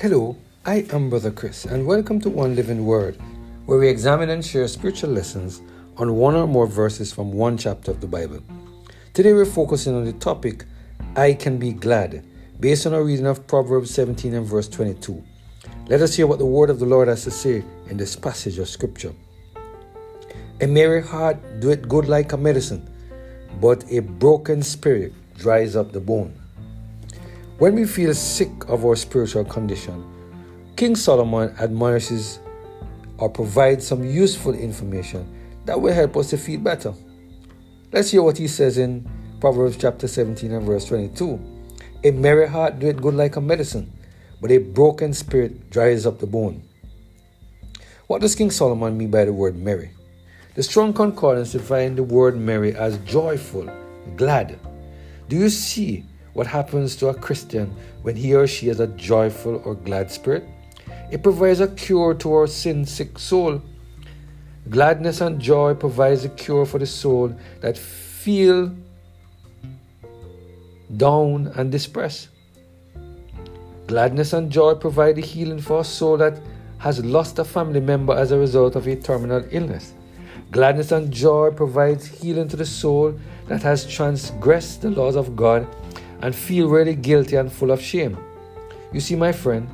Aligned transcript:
Hello, 0.00 0.34
I 0.64 0.86
am 0.94 1.10
Brother 1.10 1.30
Chris, 1.30 1.66
and 1.66 1.84
welcome 1.84 2.22
to 2.22 2.30
One 2.30 2.56
Living 2.56 2.86
Word, 2.86 3.18
where 3.66 3.78
we 3.78 3.86
examine 3.86 4.30
and 4.30 4.42
share 4.42 4.66
spiritual 4.66 5.10
lessons 5.10 5.60
on 5.98 6.14
one 6.14 6.34
or 6.34 6.46
more 6.46 6.66
verses 6.66 7.12
from 7.12 7.34
one 7.34 7.58
chapter 7.58 7.90
of 7.90 8.00
the 8.00 8.06
Bible. 8.06 8.40
Today 9.12 9.34
we're 9.34 9.44
focusing 9.44 9.94
on 9.94 10.06
the 10.06 10.14
topic, 10.14 10.64
I 11.16 11.34
Can 11.34 11.58
Be 11.58 11.74
Glad, 11.74 12.24
based 12.60 12.86
on 12.86 12.94
our 12.94 13.04
reading 13.04 13.26
of 13.26 13.46
Proverbs 13.46 13.92
17 13.92 14.32
and 14.32 14.46
verse 14.46 14.68
22. 14.68 15.22
Let 15.88 16.00
us 16.00 16.16
hear 16.16 16.26
what 16.26 16.38
the 16.38 16.46
word 16.46 16.70
of 16.70 16.78
the 16.78 16.86
Lord 16.86 17.08
has 17.08 17.24
to 17.24 17.30
say 17.30 17.62
in 17.90 17.98
this 17.98 18.16
passage 18.16 18.58
of 18.58 18.70
Scripture. 18.70 19.12
A 20.62 20.66
merry 20.66 21.02
heart 21.02 21.36
doeth 21.60 21.86
good 21.86 22.08
like 22.08 22.32
a 22.32 22.38
medicine, 22.38 22.88
but 23.60 23.84
a 23.90 23.98
broken 24.00 24.62
spirit 24.62 25.12
dries 25.36 25.76
up 25.76 25.92
the 25.92 26.00
bone. 26.00 26.39
When 27.60 27.74
we 27.74 27.84
feel 27.84 28.14
sick 28.14 28.70
of 28.70 28.86
our 28.86 28.96
spiritual 28.96 29.44
condition, 29.44 30.02
King 30.76 30.96
Solomon 30.96 31.54
admonishes 31.58 32.40
or 33.18 33.28
provides 33.28 33.86
some 33.86 34.02
useful 34.02 34.54
information 34.54 35.28
that 35.66 35.78
will 35.78 35.92
help 35.92 36.16
us 36.16 36.30
to 36.30 36.38
feel 36.38 36.58
better. 36.60 36.94
Let's 37.92 38.12
hear 38.12 38.22
what 38.22 38.38
he 38.38 38.48
says 38.48 38.78
in 38.78 39.06
Proverbs 39.42 39.76
chapter 39.76 40.08
17 40.08 40.50
and 40.50 40.66
verse 40.66 40.86
22. 40.86 41.38
A 42.04 42.12
merry 42.12 42.48
heart 42.48 42.78
doeth 42.78 43.02
good 43.02 43.12
like 43.12 43.36
a 43.36 43.42
medicine, 43.42 43.92
but 44.40 44.50
a 44.50 44.56
broken 44.56 45.12
spirit 45.12 45.68
dries 45.68 46.06
up 46.06 46.18
the 46.18 46.26
bone. 46.26 46.62
What 48.06 48.22
does 48.22 48.34
King 48.34 48.50
Solomon 48.50 48.96
mean 48.96 49.10
by 49.10 49.26
the 49.26 49.34
word 49.34 49.54
merry? 49.54 49.90
The 50.54 50.62
strong 50.62 50.94
concordance 50.94 51.52
defines 51.52 51.96
the 51.96 52.04
word 52.04 52.38
merry 52.38 52.74
as 52.74 52.96
joyful, 53.00 53.68
glad. 54.16 54.58
Do 55.28 55.36
you 55.36 55.50
see 55.50 56.06
what 56.32 56.46
happens 56.46 56.96
to 56.96 57.08
a 57.08 57.14
Christian 57.14 57.74
when 58.02 58.16
he 58.16 58.34
or 58.34 58.46
she 58.46 58.68
has 58.68 58.80
a 58.80 58.86
joyful 58.86 59.62
or 59.64 59.74
glad 59.74 60.10
spirit? 60.10 60.44
It 61.10 61.22
provides 61.22 61.60
a 61.60 61.68
cure 61.68 62.14
to 62.14 62.32
our 62.32 62.46
sin 62.46 62.84
sick 62.84 63.18
soul. 63.18 63.60
Gladness 64.68 65.20
and 65.20 65.40
joy 65.40 65.74
provides 65.74 66.24
a 66.24 66.28
cure 66.28 66.64
for 66.64 66.78
the 66.78 66.86
soul 66.86 67.34
that 67.60 67.76
feel 67.76 68.74
down 70.96 71.48
and 71.56 71.72
depressed. 71.72 72.28
Gladness 73.86 74.32
and 74.32 74.52
joy 74.52 74.74
provide 74.74 75.16
the 75.16 75.22
healing 75.22 75.60
for 75.60 75.80
a 75.80 75.84
soul 75.84 76.16
that 76.18 76.40
has 76.78 77.04
lost 77.04 77.38
a 77.38 77.44
family 77.44 77.80
member 77.80 78.14
as 78.14 78.30
a 78.30 78.38
result 78.38 78.76
of 78.76 78.86
a 78.86 78.94
terminal 78.94 79.44
illness. 79.50 79.94
Gladness 80.52 80.92
and 80.92 81.12
joy 81.12 81.50
provides 81.50 82.06
healing 82.06 82.48
to 82.48 82.56
the 82.56 82.66
soul 82.66 83.18
that 83.48 83.62
has 83.62 83.86
transgressed 83.86 84.82
the 84.82 84.90
laws 84.90 85.16
of 85.16 85.34
God 85.34 85.66
and 86.20 86.34
feel 86.34 86.68
really 86.68 86.94
guilty 86.94 87.36
and 87.36 87.50
full 87.50 87.70
of 87.70 87.80
shame. 87.80 88.16
You 88.92 89.00
see, 89.00 89.16
my 89.16 89.32
friend, 89.32 89.68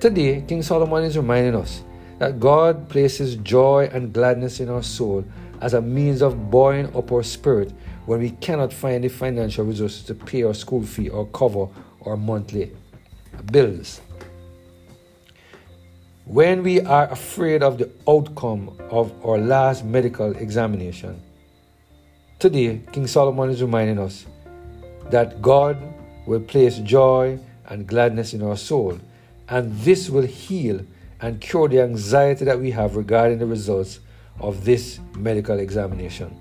today 0.00 0.42
King 0.46 0.62
Solomon 0.62 1.04
is 1.04 1.16
reminding 1.16 1.54
us 1.54 1.82
that 2.18 2.38
God 2.38 2.88
places 2.88 3.36
joy 3.36 3.88
and 3.92 4.12
gladness 4.12 4.60
in 4.60 4.68
our 4.68 4.82
soul 4.82 5.24
as 5.60 5.74
a 5.74 5.80
means 5.80 6.22
of 6.22 6.50
buoying 6.50 6.94
up 6.96 7.12
our 7.12 7.22
spirit 7.22 7.72
when 8.06 8.20
we 8.20 8.30
cannot 8.30 8.72
find 8.72 9.04
the 9.04 9.08
financial 9.08 9.64
resources 9.64 10.02
to 10.04 10.14
pay 10.14 10.42
our 10.42 10.54
school 10.54 10.82
fee 10.82 11.08
or 11.08 11.26
cover 11.28 11.66
our 12.04 12.16
monthly 12.16 12.72
bills. 13.50 14.00
When 16.24 16.62
we 16.62 16.80
are 16.80 17.10
afraid 17.10 17.62
of 17.62 17.78
the 17.78 17.90
outcome 18.08 18.76
of 18.90 19.12
our 19.24 19.38
last 19.38 19.84
medical 19.84 20.36
examination, 20.36 21.20
today 22.38 22.80
King 22.92 23.06
Solomon 23.06 23.50
is 23.50 23.62
reminding 23.62 23.98
us 23.98 24.26
that 25.10 25.42
God 25.42 25.76
will 26.26 26.40
place 26.40 26.78
joy 26.78 27.38
and 27.68 27.86
gladness 27.86 28.34
in 28.34 28.42
our 28.42 28.56
soul, 28.56 28.98
and 29.48 29.72
this 29.80 30.10
will 30.10 30.26
heal 30.26 30.80
and 31.20 31.40
cure 31.40 31.68
the 31.68 31.82
anxiety 31.82 32.44
that 32.44 32.58
we 32.58 32.70
have 32.70 32.96
regarding 32.96 33.38
the 33.38 33.46
results 33.46 34.00
of 34.40 34.64
this 34.64 35.00
medical 35.16 35.58
examination. 35.58 36.34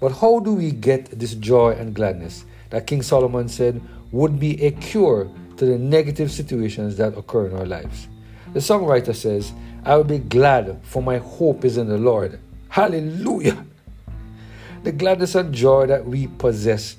But 0.00 0.12
how 0.12 0.40
do 0.40 0.54
we 0.54 0.70
get 0.70 1.18
this 1.18 1.34
joy 1.34 1.72
and 1.72 1.94
gladness 1.94 2.44
that 2.70 2.86
King 2.86 3.02
Solomon 3.02 3.48
said 3.48 3.80
would 4.12 4.38
be 4.38 4.62
a 4.64 4.70
cure 4.70 5.30
to 5.56 5.64
the 5.64 5.78
negative 5.78 6.30
situations 6.30 6.96
that 6.96 7.16
occur 7.16 7.46
in 7.46 7.56
our 7.56 7.66
lives? 7.66 8.08
The 8.52 8.60
songwriter 8.60 9.14
says, 9.14 9.52
I 9.84 9.96
will 9.96 10.04
be 10.04 10.18
glad, 10.18 10.80
for 10.82 11.02
my 11.02 11.18
hope 11.18 11.64
is 11.64 11.76
in 11.76 11.88
the 11.88 11.98
Lord. 11.98 12.38
Hallelujah! 12.68 13.64
The 14.84 14.92
gladness 14.92 15.34
and 15.34 15.52
joy 15.52 15.86
that 15.86 16.06
we 16.06 16.28
possess 16.28 16.96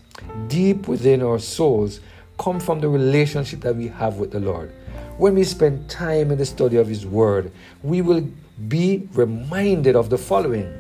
deep 0.47 0.87
within 0.87 1.21
our 1.21 1.39
souls 1.39 2.01
come 2.37 2.59
from 2.59 2.81
the 2.81 2.89
relationship 2.89 3.61
that 3.61 3.75
we 3.75 3.87
have 3.87 4.17
with 4.17 4.31
the 4.31 4.39
Lord. 4.39 4.71
When 5.17 5.35
we 5.35 5.43
spend 5.43 5.89
time 5.89 6.31
in 6.31 6.37
the 6.37 6.45
study 6.45 6.77
of 6.77 6.87
His 6.87 7.05
Word, 7.05 7.51
we 7.81 8.01
will 8.01 8.27
be 8.67 9.07
reminded 9.13 9.95
of 9.95 10.09
the 10.09 10.17
following 10.17 10.73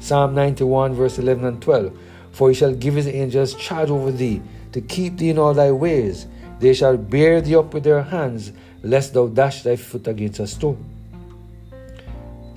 Psalm 0.00 0.34
91, 0.34 0.94
verse 0.94 1.18
11 1.18 1.44
and 1.44 1.62
12. 1.62 1.98
For 2.32 2.50
he 2.50 2.54
shall 2.54 2.72
give 2.72 2.94
his 2.94 3.08
angels 3.08 3.54
charge 3.54 3.90
over 3.90 4.12
thee, 4.12 4.40
to 4.72 4.80
keep 4.80 5.16
thee 5.16 5.30
in 5.30 5.38
all 5.38 5.54
thy 5.54 5.72
ways. 5.72 6.26
They 6.60 6.74
shall 6.74 6.96
bear 6.96 7.40
thee 7.40 7.56
up 7.56 7.74
with 7.74 7.84
their 7.84 8.02
hands, 8.02 8.52
lest 8.82 9.14
thou 9.14 9.26
dash 9.26 9.62
thy 9.62 9.76
foot 9.76 10.06
against 10.06 10.40
a 10.40 10.46
stone. 10.46 10.87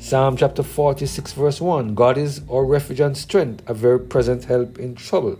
Psalm 0.01 0.35
chapter 0.35 0.63
46, 0.63 1.33
verse 1.33 1.61
1 1.61 1.93
God 1.93 2.17
is 2.17 2.41
our 2.49 2.65
refuge 2.65 2.99
and 2.99 3.15
strength, 3.15 3.63
a 3.69 3.73
very 3.75 3.99
present 3.99 4.45
help 4.45 4.79
in 4.79 4.95
trouble. 4.95 5.37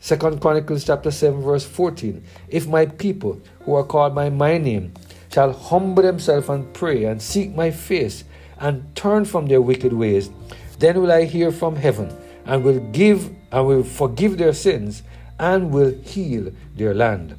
Second 0.00 0.40
Chronicles 0.40 0.82
chapter 0.82 1.10
7 1.10 1.42
verse 1.42 1.66
14. 1.66 2.24
If 2.48 2.66
my 2.66 2.86
people 2.86 3.38
who 3.60 3.74
are 3.74 3.84
called 3.84 4.14
by 4.14 4.30
my 4.30 4.56
name 4.56 4.94
shall 5.30 5.52
humble 5.52 6.02
themselves 6.02 6.48
and 6.48 6.72
pray 6.72 7.04
and 7.04 7.20
seek 7.20 7.54
my 7.54 7.70
face 7.70 8.24
and 8.58 8.96
turn 8.96 9.26
from 9.26 9.46
their 9.46 9.60
wicked 9.60 9.92
ways, 9.92 10.30
then 10.78 10.98
will 11.02 11.12
I 11.12 11.24
hear 11.24 11.52
from 11.52 11.76
heaven 11.76 12.16
and 12.46 12.64
will 12.64 12.80
give 12.92 13.30
and 13.52 13.66
will 13.66 13.84
forgive 13.84 14.38
their 14.38 14.54
sins 14.54 15.02
and 15.38 15.70
will 15.70 15.92
heal 16.00 16.50
their 16.74 16.94
land. 16.94 17.36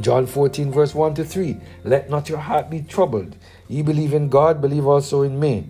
John 0.00 0.26
14 0.26 0.72
verse 0.72 0.94
1 0.94 1.14
to 1.14 1.24
3. 1.24 1.56
Let 1.84 2.10
not 2.10 2.28
your 2.28 2.38
heart 2.38 2.70
be 2.70 2.80
troubled. 2.82 3.36
Ye 3.68 3.82
believe 3.82 4.14
in 4.14 4.28
God, 4.28 4.60
believe 4.60 4.86
also 4.86 5.22
in 5.22 5.38
me. 5.38 5.68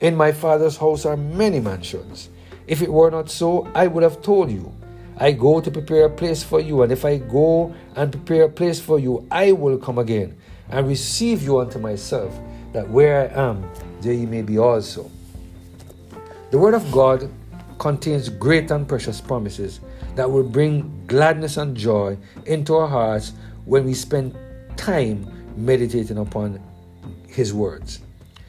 In 0.00 0.16
my 0.16 0.32
Father's 0.32 0.76
house 0.76 1.04
are 1.04 1.16
many 1.16 1.60
mansions. 1.60 2.28
If 2.66 2.82
it 2.82 2.92
were 2.92 3.10
not 3.10 3.30
so, 3.30 3.68
I 3.74 3.86
would 3.86 4.02
have 4.02 4.22
told 4.22 4.50
you 4.50 4.72
I 5.18 5.32
go 5.32 5.60
to 5.60 5.70
prepare 5.70 6.06
a 6.06 6.10
place 6.10 6.42
for 6.42 6.60
you, 6.60 6.82
and 6.82 6.90
if 6.90 7.04
I 7.04 7.18
go 7.18 7.74
and 7.94 8.10
prepare 8.10 8.44
a 8.44 8.48
place 8.48 8.80
for 8.80 8.98
you, 8.98 9.26
I 9.30 9.52
will 9.52 9.76
come 9.76 9.98
again 9.98 10.34
and 10.70 10.88
receive 10.88 11.42
you 11.42 11.58
unto 11.58 11.78
myself, 11.78 12.34
that 12.72 12.88
where 12.88 13.28
I 13.28 13.48
am, 13.48 13.70
there 14.00 14.14
ye 14.14 14.24
may 14.24 14.40
be 14.40 14.58
also. 14.58 15.10
The 16.50 16.58
Word 16.58 16.72
of 16.72 16.90
God 16.90 17.30
contains 17.78 18.30
great 18.30 18.70
and 18.70 18.88
precious 18.88 19.20
promises 19.20 19.80
that 20.14 20.30
will 20.30 20.42
bring 20.42 21.04
gladness 21.06 21.58
and 21.58 21.76
joy 21.76 22.16
into 22.46 22.74
our 22.74 22.88
hearts 22.88 23.32
when 23.70 23.84
we 23.84 23.94
spend 23.94 24.36
time 24.76 25.24
meditating 25.56 26.18
upon 26.18 26.60
His 27.28 27.54
words. 27.54 28.00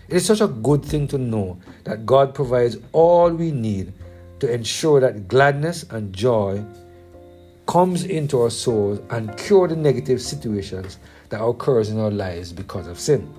It 0.07 0.15
is 0.15 0.25
such 0.25 0.41
a 0.41 0.47
good 0.47 0.83
thing 0.83 1.07
to 1.09 1.19
know 1.19 1.59
that 1.83 2.07
God 2.07 2.33
provides 2.33 2.77
all 2.91 3.29
we 3.31 3.51
need 3.51 3.93
to 4.39 4.51
ensure 4.51 4.99
that 4.99 5.27
gladness 5.27 5.83
and 5.91 6.11
joy 6.11 6.65
comes 7.67 8.03
into 8.03 8.41
our 8.41 8.49
souls 8.49 8.99
and 9.11 9.37
cure 9.37 9.67
the 9.67 9.75
negative 9.75 10.19
situations 10.23 10.97
that 11.29 11.39
occurs 11.39 11.89
in 11.89 11.99
our 11.99 12.09
lives 12.09 12.51
because 12.51 12.87
of 12.87 12.99
sin. 12.99 13.31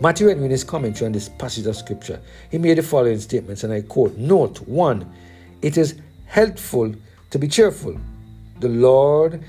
Matthew 0.00 0.28
in 0.28 0.48
his 0.48 0.62
commentary 0.62 1.06
on 1.06 1.12
this 1.12 1.28
passage 1.28 1.66
of 1.66 1.74
scripture, 1.74 2.20
he 2.52 2.58
made 2.58 2.78
the 2.78 2.84
following 2.84 3.18
statements, 3.18 3.64
and 3.64 3.72
I 3.72 3.80
quote: 3.80 4.16
Note 4.16 4.60
one, 4.60 5.12
it 5.60 5.76
is 5.76 6.00
helpful 6.26 6.94
to 7.30 7.38
be 7.38 7.48
cheerful. 7.48 7.98
The 8.60 8.68
Lord 8.68 9.42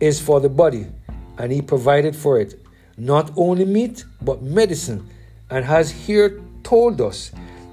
is 0.00 0.20
for 0.20 0.40
the 0.40 0.48
body, 0.48 0.86
and 1.38 1.52
He 1.52 1.62
provided 1.62 2.14
for 2.14 2.40
it 2.40 2.60
not 2.98 3.30
only 3.36 3.64
meat 3.64 4.04
but 4.20 4.42
medicine, 4.42 5.08
and 5.50 5.64
has 5.64 5.90
here 5.90 6.42
told 6.64 7.00
us 7.00 7.30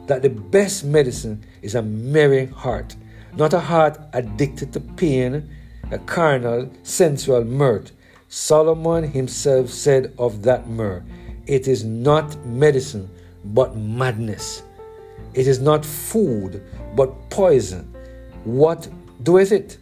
that 0.08 0.22
the 0.22 0.30
best 0.30 0.86
medicine 0.86 1.44
is 1.62 1.76
a 1.76 1.82
merry 1.82 2.46
heart, 2.46 2.96
not 3.36 3.54
a 3.54 3.60
heart 3.60 4.00
addicted 4.14 4.72
to 4.72 4.80
pain, 4.80 5.50
a 5.92 5.98
carnal, 6.00 6.72
sensual 6.84 7.44
mirth. 7.44 7.92
Solomon 8.30 9.04
himself 9.04 9.70
said 9.70 10.14
of 10.18 10.44
that 10.44 10.70
myrrh, 10.70 11.04
It 11.48 11.68
is 11.68 11.84
not 11.84 12.38
medicine, 12.46 13.10
but 13.44 13.76
madness. 13.76 14.64
It 15.34 15.48
is 15.48 15.60
not 15.60 15.86
food, 15.86 16.64
but 16.96 17.30
poison. 17.30 17.94
What 18.44 18.88
doeth 19.24 19.52
it? 19.52 19.78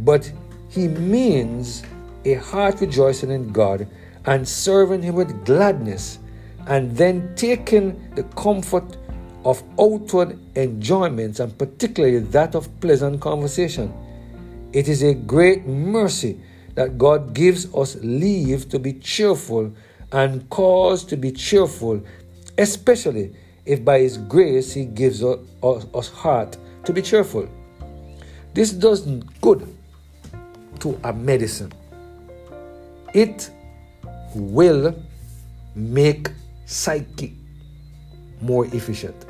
But 0.00 0.30
he 0.78 0.86
means 0.86 1.82
a 2.24 2.34
heart 2.34 2.80
rejoicing 2.80 3.30
in 3.30 3.50
God 3.50 3.88
and 4.26 4.46
serving 4.46 5.02
him 5.02 5.16
with 5.16 5.44
gladness 5.44 6.20
and 6.68 6.96
then 6.96 7.34
taking 7.34 8.14
the 8.14 8.22
comfort 8.36 8.96
of 9.44 9.62
outward 9.80 10.38
enjoyments 10.54 11.40
and 11.40 11.56
particularly 11.58 12.20
that 12.20 12.54
of 12.54 12.68
pleasant 12.80 13.20
conversation. 13.20 13.92
It 14.72 14.86
is 14.86 15.02
a 15.02 15.14
great 15.14 15.66
mercy 15.66 16.40
that 16.74 16.96
God 16.96 17.34
gives 17.34 17.74
us 17.74 17.96
leave 18.02 18.68
to 18.68 18.78
be 18.78 18.92
cheerful 18.92 19.72
and 20.12 20.48
cause 20.48 21.04
to 21.06 21.16
be 21.16 21.32
cheerful, 21.32 22.00
especially 22.56 23.34
if 23.66 23.84
by 23.84 23.98
His 24.00 24.16
grace 24.16 24.72
He 24.72 24.84
gives 24.84 25.24
us, 25.24 25.40
us 25.62 26.08
heart 26.08 26.56
to 26.84 26.92
be 26.92 27.02
cheerful. 27.02 27.48
This 28.54 28.70
does 28.70 29.06
good 29.40 29.66
to 30.80 30.98
a 31.04 31.12
medicine. 31.12 31.72
It 33.14 33.50
will 34.34 34.94
make 35.74 36.30
psyche 36.66 37.36
more 38.40 38.66
efficient. 38.66 39.26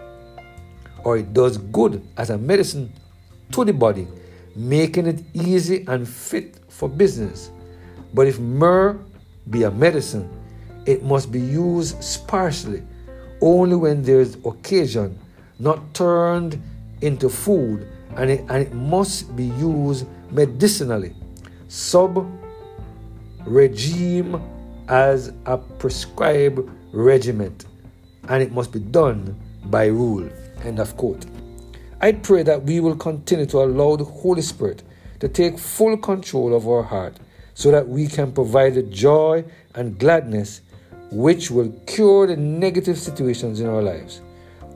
Or 1.04 1.18
it 1.18 1.32
does 1.32 1.58
good 1.58 2.02
as 2.16 2.30
a 2.30 2.38
medicine 2.38 2.92
to 3.52 3.64
the 3.64 3.72
body, 3.72 4.06
making 4.56 5.06
it 5.06 5.22
easy 5.32 5.84
and 5.86 6.06
fit 6.06 6.60
for 6.68 6.88
business. 6.88 7.50
But 8.12 8.26
if 8.26 8.38
myrrh 8.38 8.98
be 9.50 9.62
a 9.62 9.70
medicine, 9.70 10.28
it 10.86 11.02
must 11.02 11.30
be 11.30 11.40
used 11.40 12.02
sparsely, 12.02 12.82
only 13.40 13.76
when 13.76 14.02
there 14.02 14.20
is 14.20 14.36
occasion, 14.44 15.18
not 15.58 15.94
turned 15.94 16.60
into 17.02 17.28
food, 17.28 17.86
and 18.16 18.30
it, 18.30 18.44
and 18.48 18.62
it 18.62 18.72
must 18.72 19.36
be 19.36 19.44
used 19.44 20.06
medicinally, 20.30 21.14
sub 21.68 22.26
regime 23.46 24.42
as 24.88 25.32
a 25.46 25.56
prescribed 25.56 26.68
regiment, 26.92 27.66
and 28.28 28.42
it 28.42 28.52
must 28.52 28.72
be 28.72 28.80
done 28.80 29.38
by 29.66 29.86
rule. 29.86 30.28
End 30.64 30.80
of 30.80 30.96
quote. 30.96 31.26
I 32.00 32.12
pray 32.12 32.42
that 32.44 32.62
we 32.62 32.80
will 32.80 32.96
continue 32.96 33.46
to 33.46 33.58
allow 33.58 33.96
the 33.96 34.04
Holy 34.04 34.42
Spirit 34.42 34.82
to 35.20 35.28
take 35.28 35.58
full 35.58 35.96
control 35.96 36.54
of 36.54 36.66
our 36.68 36.82
heart 36.82 37.18
so 37.54 37.70
that 37.70 37.88
we 37.88 38.06
can 38.06 38.32
provide 38.32 38.74
the 38.74 38.82
joy 38.82 39.44
and 39.74 39.98
gladness 39.98 40.62
which 41.10 41.50
will 41.50 41.70
cure 41.86 42.26
the 42.26 42.36
negative 42.36 42.98
situations 42.98 43.60
in 43.60 43.66
our 43.66 43.82
lives. 43.82 44.20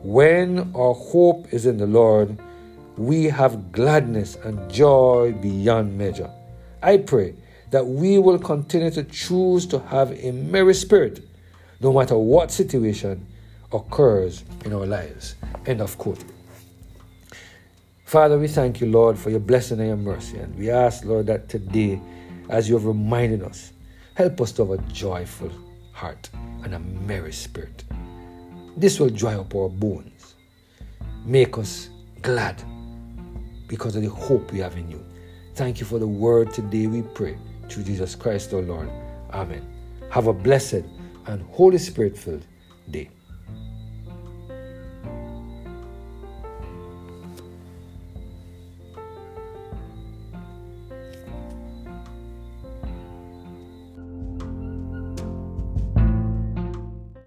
When 0.03 0.71
our 0.75 0.93
hope 0.93 1.53
is 1.53 1.65
in 1.65 1.77
the 1.77 1.87
Lord, 1.87 2.37
we 2.97 3.25
have 3.25 3.71
gladness 3.71 4.35
and 4.43 4.69
joy 4.71 5.33
beyond 5.41 5.97
measure. 5.97 6.29
I 6.83 6.97
pray 6.97 7.33
that 7.71 7.87
we 7.87 8.19
will 8.19 8.37
continue 8.37 8.91
to 8.91 9.03
choose 9.05 9.65
to 9.67 9.79
have 9.79 10.11
a 10.11 10.31
merry 10.31 10.73
spirit 10.73 11.25
no 11.79 11.93
matter 11.93 12.17
what 12.17 12.51
situation 12.51 13.25
occurs 13.71 14.43
in 14.65 14.73
our 14.73 14.85
lives. 14.85 15.35
End 15.65 15.81
of 15.81 15.97
quote. 15.97 16.23
Father, 18.03 18.37
we 18.37 18.47
thank 18.47 18.81
you, 18.81 18.87
Lord, 18.87 19.17
for 19.17 19.29
your 19.29 19.39
blessing 19.39 19.79
and 19.79 19.87
your 19.87 19.97
mercy. 19.97 20.37
And 20.37 20.55
we 20.55 20.69
ask, 20.69 21.05
Lord, 21.05 21.25
that 21.27 21.49
today, 21.49 21.99
as 22.49 22.67
you 22.67 22.75
have 22.75 22.85
reminded 22.85 23.41
us, 23.43 23.71
help 24.15 24.41
us 24.41 24.51
to 24.51 24.65
have 24.65 24.79
a 24.79 24.91
joyful 24.91 25.51
heart 25.93 26.29
and 26.63 26.75
a 26.75 26.79
merry 26.79 27.31
spirit. 27.31 27.85
This 28.75 28.99
will 28.99 29.09
dry 29.09 29.35
up 29.35 29.55
our 29.55 29.69
bones, 29.69 30.35
make 31.25 31.57
us 31.57 31.89
glad 32.21 32.61
because 33.67 33.95
of 33.95 34.03
the 34.03 34.09
hope 34.09 34.51
we 34.51 34.59
have 34.59 34.75
in 34.77 34.91
you. 34.91 35.03
Thank 35.55 35.79
you 35.79 35.85
for 35.85 35.99
the 35.99 36.07
word 36.07 36.51
today, 36.51 36.87
we 36.87 37.03
pray. 37.03 37.37
Through 37.69 37.83
Jesus 37.83 38.15
Christ, 38.15 38.53
our 38.55 38.61
Lord. 38.61 38.89
Amen. 39.31 39.63
Have 40.09 40.25
a 40.25 40.33
blessed 40.33 40.83
and 41.27 41.43
Holy 41.51 41.77
Spirit 41.77 42.17
filled 42.17 42.47
day. 42.89 43.11